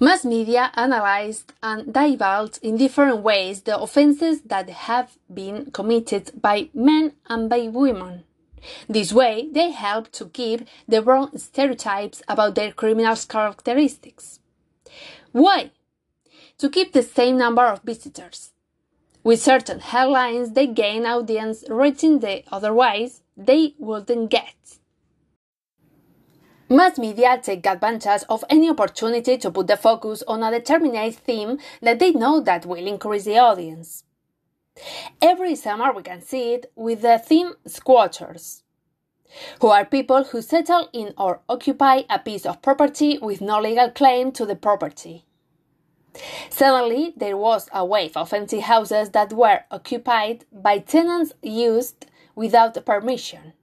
Mass 0.00 0.24
media 0.24 0.70
analyzed 0.74 1.52
and 1.62 1.92
divulged 1.92 2.58
in 2.62 2.76
different 2.76 3.18
ways 3.18 3.62
the 3.62 3.78
offenses 3.78 4.42
that 4.42 4.68
have 4.70 5.18
been 5.32 5.70
committed 5.70 6.32
by 6.40 6.68
men 6.74 7.12
and 7.26 7.48
by 7.48 7.68
women. 7.68 8.24
This 8.88 9.12
way, 9.12 9.48
they 9.52 9.70
help 9.70 10.10
to 10.12 10.26
keep 10.26 10.66
the 10.86 11.02
wrong 11.02 11.36
stereotypes 11.36 12.22
about 12.28 12.54
their 12.54 12.72
criminals' 12.72 13.24
characteristics. 13.24 14.40
Why? 15.32 15.70
to 16.58 16.68
keep 16.68 16.92
the 16.92 17.02
same 17.02 17.38
number 17.38 17.64
of 17.64 17.82
visitors. 17.82 18.50
With 19.22 19.40
certain 19.40 19.80
headlines, 19.80 20.52
they 20.52 20.66
gain 20.66 21.06
audience 21.06 21.64
reaching 21.68 22.18
the 22.18 22.42
otherwise 22.50 23.22
they 23.36 23.74
wouldn't 23.78 24.30
get. 24.30 24.77
Mass 26.70 26.98
media 26.98 27.40
take 27.42 27.66
advantage 27.66 28.24
of 28.28 28.44
any 28.50 28.68
opportunity 28.68 29.38
to 29.38 29.50
put 29.50 29.68
the 29.68 29.76
focus 29.76 30.22
on 30.28 30.42
a 30.42 30.50
determined 30.50 31.14
theme 31.14 31.58
that 31.80 31.98
they 31.98 32.10
know 32.10 32.40
that 32.40 32.66
will 32.66 32.86
increase 32.86 33.24
the 33.24 33.38
audience. 33.38 34.04
Every 35.22 35.54
summer 35.54 35.92
we 35.94 36.02
can 36.02 36.20
see 36.20 36.52
it 36.52 36.70
with 36.76 37.00
the 37.00 37.18
theme 37.18 37.54
squatters, 37.66 38.64
who 39.62 39.68
are 39.68 39.86
people 39.86 40.24
who 40.24 40.42
settle 40.42 40.90
in 40.92 41.14
or 41.16 41.40
occupy 41.48 42.02
a 42.10 42.18
piece 42.18 42.44
of 42.44 42.60
property 42.60 43.18
with 43.18 43.40
no 43.40 43.60
legal 43.60 43.90
claim 43.90 44.30
to 44.32 44.44
the 44.44 44.56
property. 44.56 45.24
Suddenly, 46.50 47.14
there 47.16 47.36
was 47.38 47.70
a 47.72 47.84
wave 47.84 48.14
of 48.14 48.34
empty 48.34 48.60
houses 48.60 49.10
that 49.10 49.32
were 49.32 49.60
occupied 49.70 50.44
by 50.52 50.78
tenants 50.80 51.32
used 51.42 52.04
without 52.34 52.84
permission. 52.84 53.54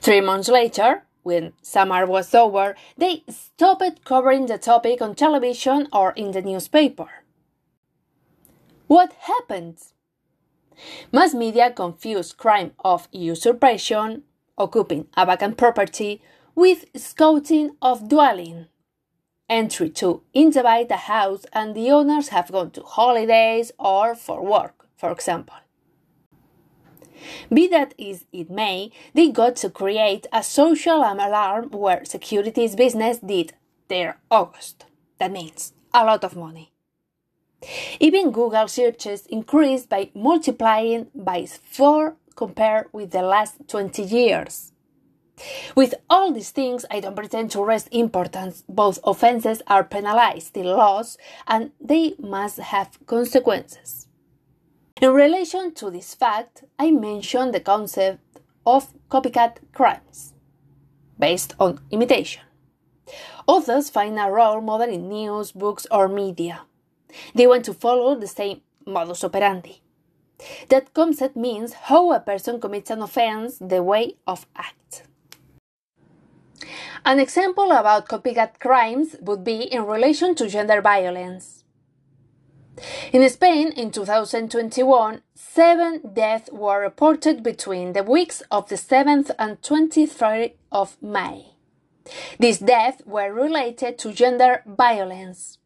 Three 0.00 0.20
months 0.20 0.48
later, 0.48 1.04
when 1.24 1.52
summer 1.60 2.06
was 2.06 2.34
over, 2.34 2.76
they 2.96 3.24
stopped 3.28 4.04
covering 4.04 4.46
the 4.46 4.58
topic 4.58 5.02
on 5.02 5.16
television 5.16 5.88
or 5.92 6.12
in 6.12 6.30
the 6.30 6.42
newspaper. 6.42 7.08
What 8.86 9.12
happened? 9.14 9.78
Mass 11.10 11.34
media 11.34 11.70
confused 11.70 12.36
crime 12.36 12.72
of 12.84 13.08
usurpation, 13.10 14.22
occupying 14.56 15.08
a 15.16 15.26
vacant 15.26 15.56
property, 15.56 16.20
with 16.54 16.84
scouting 16.94 17.76
of 17.82 18.08
dwelling 18.08 18.66
entry 19.48 19.90
to 19.90 20.22
invite 20.32 20.88
the 20.88 20.96
house 20.96 21.44
and 21.52 21.74
the 21.74 21.90
owners 21.90 22.28
have 22.28 22.50
gone 22.50 22.70
to 22.70 22.82
holidays 22.82 23.72
or 23.78 24.14
for 24.14 24.44
work, 24.44 24.86
for 24.96 25.10
example. 25.10 25.56
Be 27.52 27.66
that 27.68 27.94
as 27.98 28.24
it 28.32 28.50
may, 28.50 28.90
they 29.14 29.30
got 29.30 29.56
to 29.56 29.70
create 29.70 30.26
a 30.32 30.42
social 30.42 30.98
alarm 30.98 31.70
where 31.70 32.04
securities 32.04 32.76
business 32.76 33.18
did 33.18 33.52
their 33.88 34.18
August. 34.30 34.86
That 35.18 35.32
means 35.32 35.72
a 35.92 36.04
lot 36.04 36.24
of 36.24 36.36
money. 36.36 36.72
Even 38.00 38.30
Google 38.30 38.68
searches 38.68 39.26
increased 39.26 39.88
by 39.88 40.10
multiplying 40.14 41.06
by 41.14 41.46
4 41.46 42.16
compared 42.36 42.88
with 42.92 43.10
the 43.10 43.22
last 43.22 43.56
20 43.68 44.02
years. 44.02 44.72
With 45.74 45.94
all 46.08 46.32
these 46.32 46.50
things, 46.50 46.84
I 46.90 47.00
don't 47.00 47.16
pretend 47.16 47.50
to 47.52 47.64
rest 47.64 47.88
importance. 47.90 48.62
Both 48.68 48.98
offenses 49.04 49.62
are 49.66 49.82
penalized 49.82 50.56
in 50.56 50.66
laws 50.66 51.18
and 51.46 51.72
they 51.80 52.14
must 52.18 52.58
have 52.58 52.98
consequences. 53.06 54.03
In 55.04 55.12
relation 55.12 55.74
to 55.74 55.90
this 55.90 56.14
fact, 56.14 56.64
I 56.78 56.90
mention 56.90 57.50
the 57.50 57.60
concept 57.60 58.40
of 58.64 58.88
copycat 59.10 59.58
crimes, 59.74 60.32
based 61.18 61.52
on 61.60 61.80
imitation. 61.90 62.42
Others 63.46 63.90
find 63.90 64.18
a 64.18 64.30
role 64.30 64.62
model 64.62 64.88
in 64.88 65.10
news, 65.10 65.52
books, 65.52 65.86
or 65.90 66.08
media. 66.08 66.62
They 67.34 67.46
want 67.46 67.66
to 67.66 67.74
follow 67.74 68.14
the 68.14 68.26
same 68.26 68.62
modus 68.86 69.22
operandi. 69.22 69.82
That 70.70 70.94
concept 70.94 71.36
means 71.36 71.74
how 71.74 72.10
a 72.12 72.20
person 72.20 72.58
commits 72.58 72.90
an 72.90 73.02
offense, 73.02 73.58
the 73.58 73.82
way 73.82 74.16
of 74.26 74.46
act. 74.56 75.02
An 77.04 77.20
example 77.20 77.72
about 77.72 78.08
copycat 78.08 78.58
crimes 78.58 79.16
would 79.20 79.44
be 79.44 79.64
in 79.64 79.84
relation 79.84 80.34
to 80.36 80.48
gender 80.48 80.80
violence. 80.80 81.63
In 83.12 83.28
Spain, 83.28 83.72
in 83.72 83.90
2021, 83.90 85.22
seven 85.34 86.00
deaths 86.12 86.50
were 86.50 86.80
reported 86.80 87.42
between 87.42 87.92
the 87.92 88.02
weeks 88.02 88.42
of 88.50 88.68
the 88.68 88.74
7th 88.74 89.30
and 89.38 89.60
23rd 89.62 90.54
of 90.72 90.96
May. 91.00 91.54
These 92.38 92.58
deaths 92.58 93.02
were 93.06 93.32
related 93.32 93.98
to 93.98 94.12
gender 94.12 94.62
violence. 94.66 95.58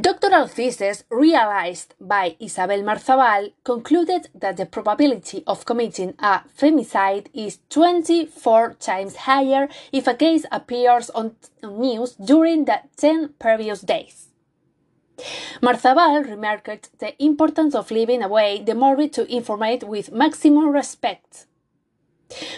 Doctoral 0.00 0.46
thesis 0.46 1.04
realized 1.10 1.94
by 2.00 2.36
Isabel 2.38 2.82
Marzabal 2.82 3.52
concluded 3.64 4.28
that 4.34 4.56
the 4.56 4.66
probability 4.66 5.42
of 5.46 5.64
committing 5.64 6.14
a 6.20 6.42
femicide 6.56 7.26
is 7.34 7.58
24 7.70 8.74
times 8.74 9.16
higher 9.16 9.68
if 9.90 10.06
a 10.06 10.14
case 10.14 10.44
appears 10.52 11.10
on 11.10 11.34
news 11.62 12.12
during 12.14 12.66
the 12.66 12.82
10 12.96 13.34
previous 13.40 13.80
days. 13.80 14.27
Marzabal 15.60 16.28
remarked 16.28 16.98
the 16.98 17.22
importance 17.22 17.74
of 17.74 17.90
living 17.90 18.22
away 18.22 18.62
the 18.62 18.74
morbid 18.74 19.12
to 19.14 19.24
informate 19.26 19.84
with 19.84 20.12
maximum 20.12 20.70
respect. 20.70 21.46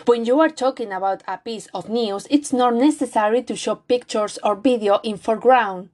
When 0.04 0.24
you 0.24 0.40
are 0.40 0.50
talking 0.50 0.92
about 0.92 1.22
a 1.28 1.38
piece 1.38 1.68
of 1.72 1.88
news, 1.88 2.26
it's 2.28 2.52
not 2.52 2.74
necessary 2.74 3.42
to 3.44 3.56
show 3.56 3.76
pictures 3.76 4.38
or 4.42 4.56
video 4.56 5.00
in 5.02 5.16
foreground 5.16 5.90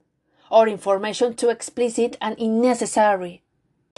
or 0.50 0.68
information 0.68 1.34
too 1.34 1.50
explicit 1.50 2.16
and 2.20 2.38
unnecessary. 2.38 3.42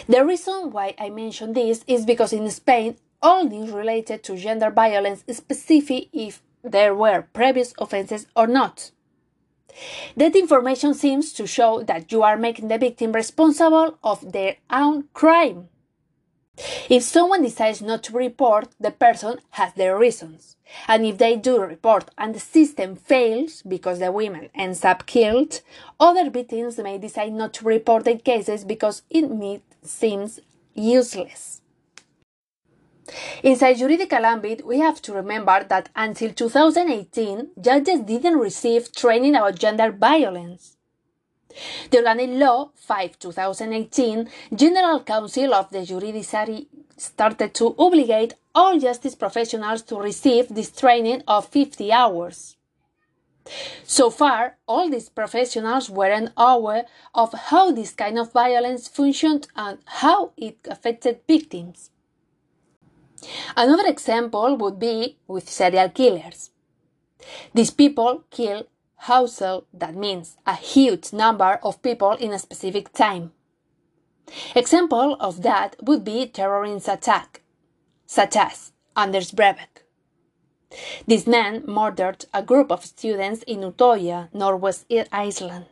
The 0.08 0.24
reason 0.24 0.70
why 0.70 0.94
I 0.98 1.10
mention 1.10 1.52
this 1.52 1.84
is 1.86 2.04
because 2.04 2.32
in 2.32 2.50
Spain, 2.50 2.96
all 3.22 3.44
news 3.44 3.70
related 3.70 4.22
to 4.24 4.36
gender 4.36 4.70
violence 4.70 5.24
is 5.26 5.38
specific 5.38 6.08
if 6.12 6.42
there 6.62 6.94
were 6.94 7.26
previous 7.32 7.74
offenses 7.78 8.26
or 8.36 8.46
not. 8.46 8.90
That 10.16 10.36
information 10.36 10.94
seems 10.94 11.32
to 11.34 11.46
show 11.46 11.82
that 11.84 12.10
you 12.12 12.22
are 12.22 12.36
making 12.36 12.68
the 12.68 12.78
victim 12.78 13.12
responsible 13.12 13.98
of 14.02 14.32
their 14.32 14.56
own 14.70 15.04
crime. 15.14 15.68
If 16.88 17.04
someone 17.04 17.42
decides 17.42 17.80
not 17.80 18.02
to 18.04 18.16
report, 18.16 18.68
the 18.80 18.90
person 18.90 19.38
has 19.50 19.72
their 19.74 19.96
reasons. 19.96 20.56
And 20.88 21.06
if 21.06 21.18
they 21.18 21.36
do 21.36 21.60
report 21.60 22.10
and 22.18 22.34
the 22.34 22.40
system 22.40 22.96
fails 22.96 23.62
because 23.62 24.00
the 24.00 24.10
woman 24.10 24.50
ends 24.54 24.84
up 24.84 25.06
killed, 25.06 25.60
other 26.00 26.28
victims 26.30 26.78
may 26.78 26.98
decide 26.98 27.32
not 27.32 27.54
to 27.54 27.64
report 27.64 28.04
their 28.04 28.18
cases 28.18 28.64
because 28.64 29.02
it 29.08 29.62
seems 29.82 30.40
useless. 30.74 31.62
Inside 33.42 33.78
juridical 33.78 34.24
ambit, 34.24 34.66
we 34.66 34.78
have 34.80 35.00
to 35.02 35.12
remember 35.12 35.64
that 35.64 35.88
until 35.96 36.32
2018, 36.32 37.50
judges 37.60 38.00
didn't 38.00 38.38
receive 38.38 38.92
training 38.92 39.34
about 39.34 39.58
gender 39.58 39.90
violence. 39.90 40.76
The 41.90 41.98
Organic 41.98 42.30
Law 42.30 42.70
5 42.74 43.18
2018 43.18 44.28
General 44.54 45.00
Council 45.02 45.54
of 45.54 45.70
the 45.70 45.84
Judiciary 45.84 46.68
started 46.96 47.54
to 47.54 47.74
obligate 47.78 48.34
all 48.54 48.78
justice 48.78 49.14
professionals 49.14 49.82
to 49.82 49.96
receive 49.96 50.48
this 50.48 50.70
training 50.70 51.22
of 51.26 51.48
50 51.48 51.90
hours. 51.92 52.56
So 53.84 54.10
far, 54.10 54.58
all 54.66 54.90
these 54.90 55.08
professionals 55.08 55.88
weren't 55.88 56.32
aware 56.36 56.84
of 57.14 57.32
how 57.32 57.72
this 57.72 57.92
kind 57.92 58.18
of 58.18 58.32
violence 58.32 58.88
functioned 58.88 59.48
and 59.56 59.78
how 59.86 60.32
it 60.36 60.58
affected 60.68 61.20
victims. 61.26 61.90
Another 63.56 63.86
example 63.86 64.56
would 64.56 64.78
be 64.78 65.18
with 65.26 65.48
serial 65.48 65.88
killers. 65.88 66.50
These 67.54 67.70
people 67.70 68.24
kill 68.30 68.66
household 68.96 69.66
that 69.72 69.94
means 69.94 70.36
a 70.46 70.54
huge 70.54 71.12
number 71.12 71.58
of 71.62 71.82
people 71.82 72.12
in 72.12 72.32
a 72.32 72.38
specific 72.38 72.92
time. 72.92 73.32
Example 74.54 75.16
of 75.20 75.42
that 75.42 75.76
would 75.82 76.04
be 76.04 76.26
terrorist 76.26 76.88
attack, 76.88 77.42
such 78.06 78.36
as 78.36 78.72
Anders 78.96 79.32
Breivik. 79.32 79.84
This 81.06 81.26
man 81.26 81.64
murdered 81.66 82.26
a 82.34 82.42
group 82.42 82.70
of 82.70 82.84
students 82.84 83.42
in 83.44 83.60
Utoya, 83.60 84.28
northwest 84.34 84.84
Iceland. 85.10 85.66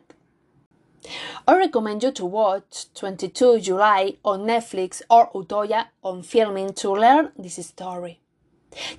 I 1.48 1.56
recommend 1.56 2.02
you 2.02 2.10
to 2.10 2.26
watch 2.26 2.92
22 2.94 3.60
July 3.60 4.16
on 4.24 4.40
Netflix 4.40 5.00
or 5.08 5.30
Utoya 5.32 5.86
on 6.02 6.22
Filmin 6.22 6.74
to 6.74 6.90
learn 6.90 7.30
this 7.38 7.64
story. 7.64 8.18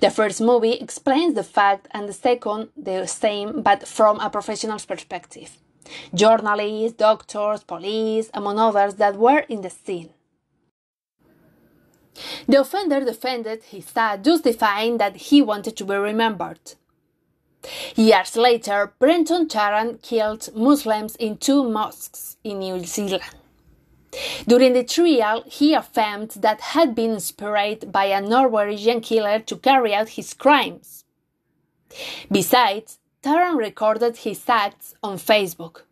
The 0.00 0.08
first 0.10 0.40
movie 0.40 0.72
explains 0.72 1.34
the 1.34 1.42
fact 1.42 1.88
and 1.90 2.08
the 2.08 2.14
second 2.14 2.70
the 2.74 3.06
same 3.06 3.60
but 3.60 3.86
from 3.86 4.18
a 4.20 4.30
professional's 4.30 4.86
perspective. 4.86 5.58
Journalists, 6.14 6.96
doctors, 6.96 7.64
police, 7.64 8.30
among 8.32 8.58
others 8.58 8.94
that 8.94 9.16
were 9.16 9.40
in 9.40 9.60
the 9.60 9.70
scene. 9.70 10.08
The 12.46 12.62
offender 12.62 13.04
defended 13.04 13.62
his 13.64 13.92
dad, 13.92 14.24
justifying 14.24 14.96
that 14.96 15.16
he 15.16 15.42
wanted 15.42 15.76
to 15.76 15.84
be 15.84 15.94
remembered. 15.96 16.76
Years 17.96 18.36
later, 18.36 18.92
Brenton 18.98 19.48
Tarrant 19.48 20.02
killed 20.02 20.48
Muslims 20.54 21.16
in 21.16 21.36
two 21.36 21.68
mosques 21.68 22.36
in 22.44 22.60
New 22.60 22.84
Zealand. 22.84 23.22
During 24.46 24.72
the 24.72 24.84
trial, 24.84 25.44
he 25.46 25.74
affirmed 25.74 26.30
that 26.40 26.60
had 26.60 26.94
been 26.94 27.12
inspired 27.12 27.92
by 27.92 28.06
a 28.06 28.20
Norwegian 28.20 29.00
killer 29.00 29.38
to 29.40 29.56
carry 29.56 29.94
out 29.94 30.10
his 30.10 30.32
crimes. 30.34 31.04
Besides, 32.30 32.98
Tarrant 33.22 33.56
recorded 33.56 34.18
his 34.18 34.42
acts 34.48 34.94
on 35.02 35.18
Facebook. 35.18 35.82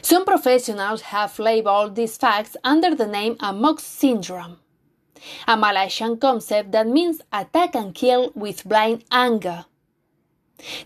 Some 0.00 0.24
professionals 0.24 1.02
have 1.02 1.38
labeled 1.38 1.94
these 1.94 2.16
facts 2.16 2.56
under 2.64 2.94
the 2.94 3.06
name 3.06 3.36
Amok 3.38 3.78
syndrome, 3.78 4.58
a 5.46 5.56
Malaysian 5.56 6.16
concept 6.16 6.72
that 6.72 6.88
means 6.88 7.20
attack 7.32 7.76
and 7.76 7.94
kill 7.94 8.32
with 8.34 8.64
blind 8.64 9.04
anger. 9.12 9.66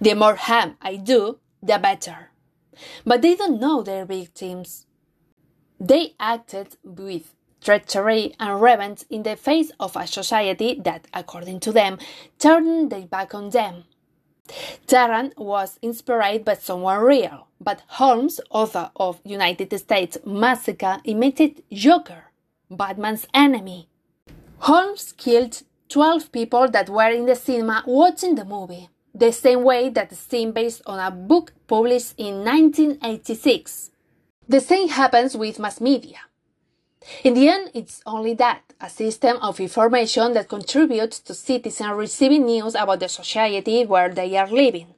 The 0.01 0.15
more 0.15 0.37
harm 0.37 0.77
I 0.81 0.97
do, 0.97 1.39
the 1.63 1.79
better. 1.79 2.31
But 3.05 3.23
they 3.23 3.35
don't 3.35 3.61
know 3.61 3.83
their 3.83 4.05
victims. 4.05 4.87
They 5.81 6.15
acted 6.19 6.77
with 6.85 7.35
treachery 7.61 8.35
and 8.39 8.61
revenge 8.61 9.05
in 9.11 9.23
the 9.23 9.37
face 9.37 9.73
of 9.81 9.97
a 9.97 10.07
society 10.07 10.81
that, 10.85 11.07
according 11.13 11.61
to 11.61 11.73
them, 11.73 11.99
turned 12.39 12.91
their 12.91 13.07
back 13.07 13.35
on 13.35 13.51
them. 13.51 13.85
Tarrant 14.87 15.37
was 15.37 15.79
inspired 15.83 16.45
by 16.45 16.55
someone 16.55 17.01
real, 17.01 17.49
but 17.61 17.83
Holmes, 17.89 18.41
author 18.51 18.91
of 18.95 19.21
United 19.25 19.77
States 19.77 20.19
Massacre, 20.25 21.01
imitated 21.05 21.65
Joker, 21.73 22.27
Batman's 22.71 23.27
enemy. 23.35 23.89
Holmes 24.59 25.13
killed 25.17 25.63
12 25.89 26.31
people 26.31 26.69
that 26.69 26.89
were 26.89 27.11
in 27.11 27.27
the 27.27 27.35
cinema 27.35 27.83
watching 27.87 28.37
the 28.37 28.45
movie, 28.45 28.89
the 29.17 29.33
same 29.33 29.65
way 29.65 29.89
that 29.89 30.11
the 30.11 30.15
scene 30.15 30.53
based 30.53 30.83
on 30.87 30.99
a 30.99 31.11
book 31.11 31.53
published 31.67 32.15
in 32.19 32.45
1986. 32.45 33.91
The 34.49 34.61
same 34.61 34.89
happens 34.89 35.37
with 35.37 35.59
mass 35.59 35.81
media. 35.81 36.19
In 37.25 37.35
the 37.35 37.49
end, 37.49 37.71
it's 37.73 38.03
only 38.05 38.35
that 38.35 38.63
a 38.81 38.91
system 38.91 39.39
of 39.41 39.61
information 39.61 40.35
that 40.35 40.49
contributes 40.49 41.21
to 41.21 41.35
citizens 41.35 41.97
receiving 41.97 42.45
news 42.45 42.75
about 42.75 43.01
the 43.01 43.09
society 43.09 43.87
where 43.87 44.11
they 44.11 44.37
are 44.37 44.51
living. 44.51 44.95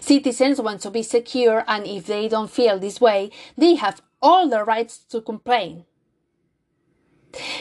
Citizens 0.00 0.60
want 0.60 0.82
to 0.82 0.90
be 0.90 1.02
secure, 1.02 1.64
and 1.66 1.86
if 1.86 2.06
they 2.06 2.28
don't 2.28 2.50
feel 2.50 2.78
this 2.78 3.00
way, 3.00 3.30
they 3.56 3.74
have 3.74 4.02
all 4.20 4.48
the 4.48 4.62
rights 4.62 4.98
to 4.98 5.20
complain. 5.22 5.86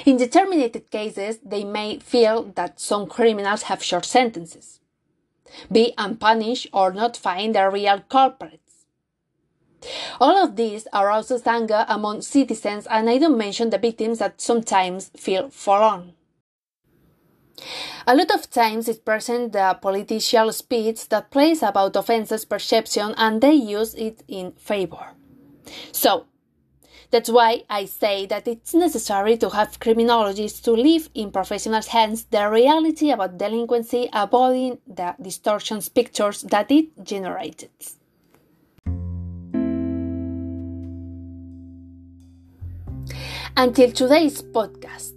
In 0.06 0.18
determined 0.18 0.80
cases, 0.92 1.40
they 1.44 1.64
may 1.64 2.00
feel 2.00 2.44
that 2.56 2.82
some 2.82 3.08
criminals 3.08 3.64
have 3.64 3.82
short 3.82 4.04
sentences, 4.04 4.81
be 5.72 5.94
unpunished, 5.98 6.68
or 6.74 6.94
not 6.94 7.18
find 7.18 7.56
the 7.56 7.70
real 7.70 8.02
culprits. 8.10 8.86
All 10.20 10.38
of 10.38 10.56
these 10.56 10.88
arouses 10.94 11.48
anger 11.48 11.86
among 11.88 12.22
citizens, 12.22 12.88
and 12.88 13.10
I 13.10 13.18
don't 13.18 13.38
mention 13.38 13.70
the 13.70 13.78
victims 13.78 14.20
that 14.20 14.40
sometimes 14.40 15.12
feel 15.18 15.50
forlorn. 15.50 16.14
A 18.08 18.16
lot 18.16 18.32
of 18.32 18.50
times 18.50 18.90
it 18.90 19.06
presents 19.06 19.54
the 19.54 19.78
political 19.82 20.52
speech 20.52 21.10
that 21.10 21.32
plays 21.32 21.62
about 21.62 21.96
offences 21.96 22.46
perception 22.46 23.14
and 23.18 23.42
they 23.42 23.54
use 23.54 23.94
it 23.94 24.24
in 24.28 24.54
favor. 24.54 25.14
So, 25.92 26.26
that's 27.12 27.30
why 27.30 27.64
I 27.70 27.86
say 27.86 28.26
that 28.28 28.48
it's 28.48 28.74
necessary 28.74 29.38
to 29.38 29.50
have 29.50 29.80
criminologists 29.80 30.62
to 30.62 30.72
leave 30.72 31.10
in 31.14 31.32
professionals' 31.32 31.88
hands 31.88 32.24
the 32.32 32.50
reality 32.50 33.12
about 33.12 33.38
delinquency, 33.38 34.10
avoiding 34.14 34.80
the 34.88 35.16
distortions 35.22 35.90
pictures 35.90 36.44
that 36.44 36.72
it 36.72 37.04
generated. 37.04 37.70
Until 43.58 43.92
today's 43.92 44.42
podcast. 44.42 45.14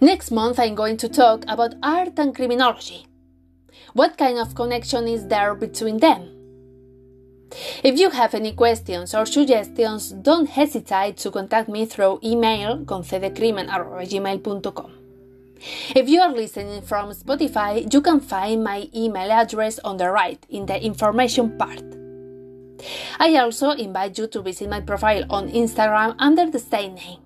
Next 0.00 0.30
month, 0.30 0.58
I'm 0.58 0.74
going 0.74 0.96
to 0.96 1.08
talk 1.08 1.44
about 1.46 1.74
art 1.82 2.18
and 2.18 2.34
criminology. 2.34 3.06
What 3.92 4.16
kind 4.16 4.38
of 4.38 4.54
connection 4.54 5.06
is 5.06 5.26
there 5.28 5.54
between 5.54 5.98
them? 5.98 6.35
If 7.82 7.98
you 7.98 8.10
have 8.10 8.34
any 8.34 8.52
questions 8.52 9.14
or 9.14 9.24
suggestions, 9.24 10.10
don't 10.10 10.48
hesitate 10.48 11.16
to 11.18 11.30
contact 11.30 11.68
me 11.68 11.86
through 11.86 12.20
email 12.24 12.78
concedecrimen.gmail.com. 12.78 14.92
If 15.94 16.08
you 16.08 16.20
are 16.20 16.32
listening 16.32 16.82
from 16.82 17.12
Spotify, 17.12 17.92
you 17.92 18.00
can 18.00 18.20
find 18.20 18.62
my 18.62 18.88
email 18.94 19.32
address 19.32 19.78
on 19.80 19.96
the 19.96 20.10
right 20.10 20.44
in 20.50 20.66
the 20.66 20.82
information 20.82 21.56
part. 21.56 21.82
I 23.18 23.36
also 23.36 23.70
invite 23.70 24.18
you 24.18 24.26
to 24.28 24.42
visit 24.42 24.68
my 24.68 24.80
profile 24.80 25.24
on 25.30 25.48
Instagram 25.48 26.14
under 26.18 26.50
the 26.50 26.58
same 26.58 26.94
name. 26.94 27.20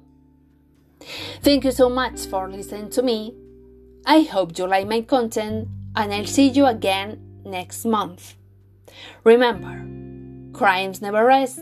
Thank 1.43 1.65
you 1.65 1.73
so 1.73 1.89
much 1.89 2.27
for 2.27 2.49
listening 2.49 2.91
to 2.91 3.03
me. 3.03 3.35
I 4.07 4.23
hope 4.23 4.57
you 4.59 4.67
like 4.67 4.87
my 4.87 5.03
content 5.03 5.69
and 5.97 6.15
I'll 6.15 6.27
see 6.27 6.49
you 6.49 6.67
again 6.67 7.21
next 7.45 7.85
month. 7.85 8.35
Remember, 9.25 9.85
crimes 10.61 11.01
never 11.01 11.25
rest 11.25 11.59